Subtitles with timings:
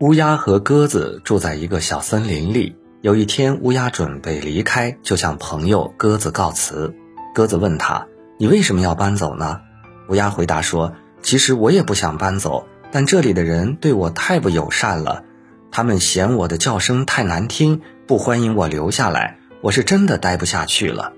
[0.00, 2.74] 乌鸦和鸽子住在一个小森林里。
[3.02, 6.94] 有一天，乌鸦准备离开，就向朋友鸽子告辞。
[7.34, 8.06] 鸽子问他
[8.40, 9.60] ：“你为什么要搬走呢？”
[10.08, 15.22] 乌鸦回答说：“其实我也不想搬走，但这里的人对我太不友善了，
[15.70, 19.36] 他们嫌我的叫声太难听，不欢迎我留下来。
[19.60, 21.12] 我是真的待不下去了。”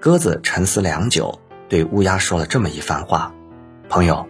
[0.00, 1.38] 鸽子沉思良久，
[1.68, 3.34] 对乌鸦说了这么一番话
[3.90, 4.26] ：“朋友，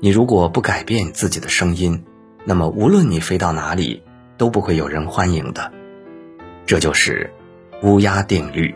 [0.00, 2.02] 你如果不改变自己的声音，
[2.44, 4.02] 那么无论你飞到哪里，
[4.36, 5.72] 都不会有人欢迎的。”
[6.66, 7.30] 这就是
[7.82, 8.74] 乌鸦定律。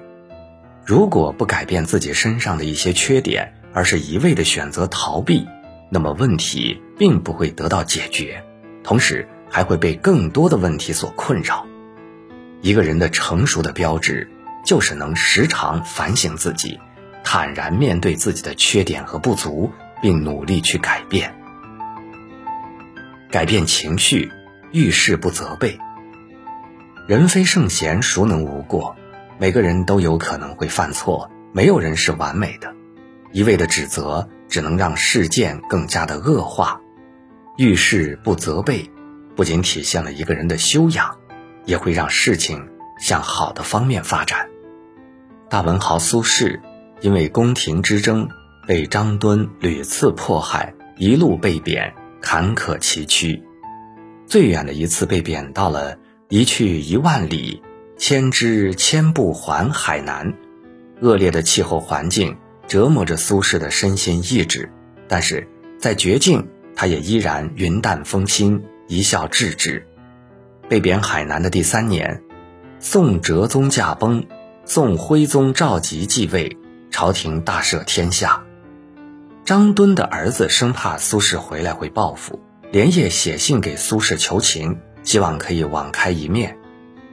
[0.85, 5.47] 如果不改变自己身上的一些缺点，而是一味的选择逃避，
[5.91, 8.45] 那么问题并不会得到解决，
[8.83, 11.67] 同时还会被更多的问题所困扰。
[12.63, 14.29] 一个人的成熟的标志，
[14.65, 16.79] 就是能时常反省自己，
[17.23, 21.35] 坦然面对自己的缺点和不足，并努力去改变。
[23.37, 24.33] 改变情绪，
[24.73, 25.79] 遇事不责备。
[27.07, 28.97] 人非圣贤，孰能无过？
[29.39, 32.75] 每个人都有可能会犯错，没有人是完美的。
[33.33, 36.81] 一味的指责，只能让事件更加的恶化。
[37.59, 38.91] 遇事不责备，
[39.37, 41.15] 不仅体现了一个人的修养，
[41.67, 42.67] 也会让事情
[42.99, 44.49] 向好的方面发展。
[45.51, 46.59] 大文豪苏轼，
[47.03, 48.31] 因为宫廷之争，
[48.67, 51.93] 被张敦屡次迫害，一路被贬，
[52.29, 53.41] 坎坷崎岖。
[54.27, 55.97] 最远的一次被贬到了。
[56.29, 57.63] 一去一万里，
[57.99, 60.35] 千枝千步还海南。
[61.01, 64.73] 恶劣的气候环境折磨着苏轼的身心意志，
[65.07, 65.47] 但是
[65.79, 69.87] 在绝境，他也依然云淡风轻，一笑置之。
[70.69, 72.25] 被贬海南的第三年，
[72.81, 74.27] 宋哲宗驾崩，
[74.65, 76.59] 宋徽宗赵佶继位，
[76.91, 78.46] 朝廷大赦天下。
[79.47, 84.81] 张敦的儿子生怕苏轼回来会报复，连夜写信给苏轼求情。
[85.05, 86.59] 希望可以网开一面，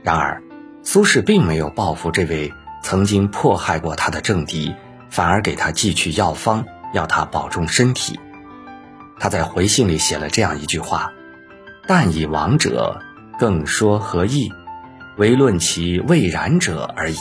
[0.02, 0.42] 然而，
[0.82, 4.74] 苏轼并没有报复这位曾经迫害过他的政敌，
[5.12, 8.20] 反而给他寄去药方，要他保重身体。
[9.20, 11.14] 他在回信里写了这样一句话
[11.86, 13.00] ：“但以亡者，
[13.38, 14.52] 更说何益？
[15.18, 17.18] 唯论其未然者而已。”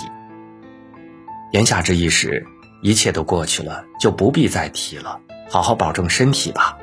[1.52, 2.46] 言下之意是，
[2.82, 6.76] 一切都过去了，就不必再提了，好好保重身体吧。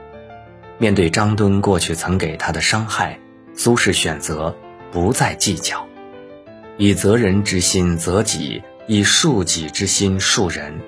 [0.78, 3.20] 面对张敦过去曾给他的伤害。
[3.54, 4.56] 苏轼选择
[4.90, 5.86] 不再计较，
[6.78, 10.80] 以责人之心责己，以恕己之心恕人。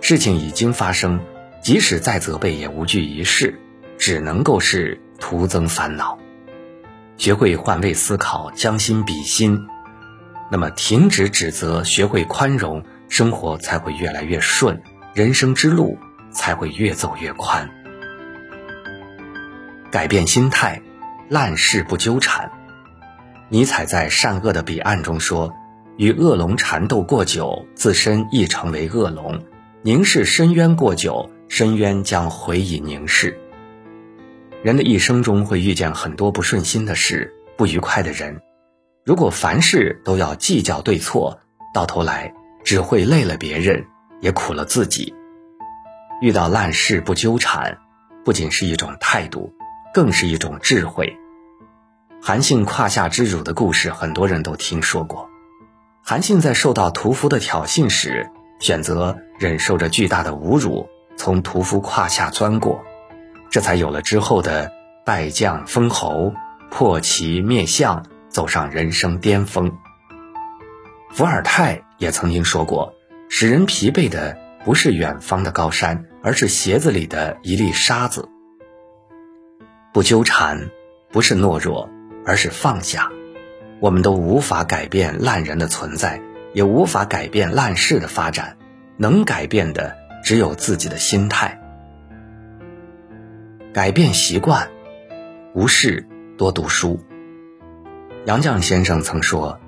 [0.00, 1.18] 事情已经发生，
[1.60, 3.58] 即使再责备也无济于事，
[3.98, 6.16] 只能够是徒增烦恼。
[7.16, 9.66] 学会换位思考，将心比心，
[10.52, 14.82] 那么停止指责，学会宽容，生活才会越来越顺，
[15.14, 15.98] 人生之路
[16.30, 17.68] 才会越走越宽。
[19.90, 20.82] 改变心态。
[21.30, 22.50] 烂事不纠缠。
[23.50, 25.52] 尼采在《善恶的彼岸》中说
[25.98, 29.38] ：“与恶龙缠斗过久，自身亦成为恶龙；
[29.82, 33.38] 凝视深渊过久，深渊将回以凝视。”
[34.64, 38.40] 人的一生中会遇见很多不顺心的事、不愉快的人，
[39.04, 41.40] 如果凡事都要计较对错，
[41.74, 42.32] 到头来
[42.64, 43.86] 只会累了别人，
[44.20, 45.14] 也苦了自己。
[46.20, 47.78] 遇到烂事不纠缠，
[48.24, 49.54] 不仅是一种态度。
[49.94, 51.16] 更是一种智慧。
[52.22, 55.28] 韩信胯下之辱的故事，很多人都听说过。
[56.04, 58.30] 韩信在受到屠夫的挑衅时，
[58.60, 62.84] 选择忍受着巨大的侮辱，从屠夫胯下钻过，
[63.50, 64.70] 这才有了之后的
[65.06, 66.34] 拜将封侯、
[66.70, 69.72] 破旗灭相，走上人生巅峰。
[71.18, 72.94] 伏尔泰也曾经说过
[73.28, 78.28] ：“使人疲惫的不是远方的高山，而是鞋子里的一粒沙子。”
[79.92, 80.70] 不纠缠，
[81.10, 81.90] 不是懦弱，
[82.24, 83.10] 而是放下。
[83.80, 88.56] 我们都无法改变烂人的存在，也无法改变烂事的发展，
[88.96, 91.60] 能改变的只有自己的心态。
[93.72, 94.70] 改变习惯，
[95.52, 96.06] 无事
[96.36, 97.00] 多读书。
[98.24, 99.58] 杨绛先生曾说：“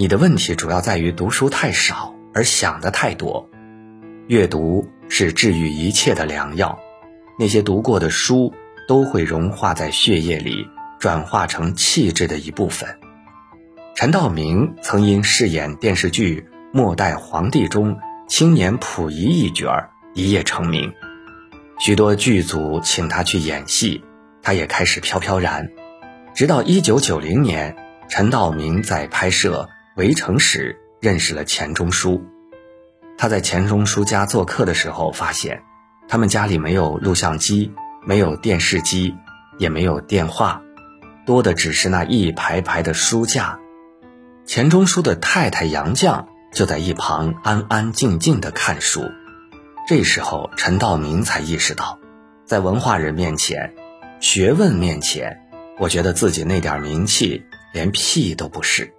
[0.00, 3.50] 你的问题主要在于读书太少，而想的太多。
[4.28, 6.78] 阅读是治愈一切的良药。
[7.38, 8.50] 那些读过的书。”
[8.88, 10.66] 都会融化在血液里，
[10.98, 12.98] 转化成气质的一部分。
[13.94, 16.40] 陈道明曾因饰演电视剧
[16.72, 20.92] 《末代皇帝》中青年溥仪一角儿一夜成名，
[21.78, 24.02] 许多剧组请他去演戏，
[24.42, 25.70] 他也开始飘飘然。
[26.34, 27.76] 直到1990年，
[28.08, 29.68] 陈道明在拍摄
[30.00, 32.24] 《围城》时认识了钱钟书。
[33.18, 35.62] 他在钱钟书家做客的时候，发现
[36.08, 37.70] 他们家里没有录像机。
[38.02, 39.14] 没有电视机，
[39.58, 40.62] 也没有电话，
[41.26, 43.58] 多的只是那一排排的书架。
[44.46, 49.04] 钱钟书的太太杨绛就在一旁安安静静的看书。
[49.86, 51.98] 这时候，陈道明才意识到，
[52.46, 53.74] 在文化人面前、
[54.18, 55.46] 学问面前，
[55.78, 57.44] 我觉得自己那点名气
[57.74, 58.94] 连屁都不是。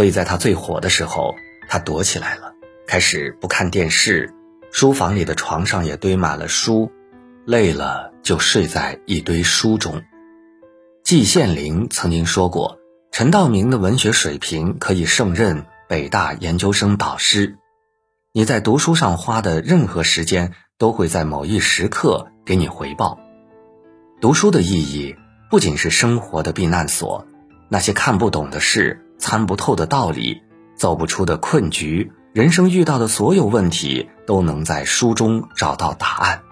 [0.00, 1.36] 所以在他最火的时候，
[1.68, 2.54] 他躲起来了，
[2.86, 4.32] 开始不看电视，
[4.72, 6.90] 书房里的床上也堆满了书，
[7.44, 10.00] 累了就睡在一堆书中。
[11.04, 12.78] 季羡林曾经说过。
[13.12, 17.58] 陈道明的文学水平可以胜任北大研究生导师。
[18.32, 23.20] 你在读书上花的任何时间，都会在某一时刻给你回报。
[24.18, 25.14] 读书的意义
[25.50, 27.26] 不仅是生活的避难所，
[27.68, 30.42] 那些看不懂的事、参不透的道理、
[30.74, 36.42] 走不出的困局，人生遇到的所有问题，都能在书中找到答案。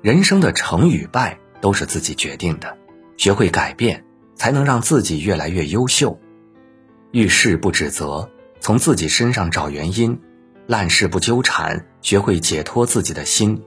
[0.00, 2.78] 人生的成与败都是自己决定的，
[3.18, 4.04] 学会改变。
[4.38, 6.16] 才能让自己越来越优秀，
[7.10, 8.30] 遇事不指责，
[8.60, 10.16] 从自己身上找原因；
[10.68, 13.60] 烂事不纠缠，学会解脱自己的心。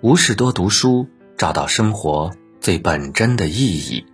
[0.00, 1.06] 无事多读书，
[1.38, 4.04] 找到生活最本真的意义。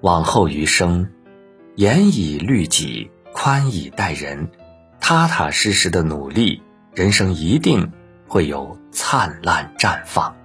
[0.00, 1.08] 往后余生，
[1.82, 4.48] 严以律己，宽以待人，
[5.00, 6.62] 踏踏实实的努力，
[6.94, 7.90] 人生一定
[8.28, 10.36] 会有灿烂绽放。